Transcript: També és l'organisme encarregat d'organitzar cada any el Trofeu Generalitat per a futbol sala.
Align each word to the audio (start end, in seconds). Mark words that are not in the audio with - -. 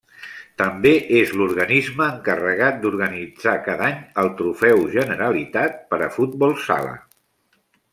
També 0.61 0.93
és 1.17 1.33
l'organisme 1.41 2.07
encarregat 2.15 2.81
d'organitzar 2.87 3.55
cada 3.69 3.87
any 3.93 4.03
el 4.25 4.33
Trofeu 4.43 4.85
Generalitat 4.99 5.81
per 5.95 6.05
a 6.05 6.13
futbol 6.21 6.61
sala. 6.69 7.01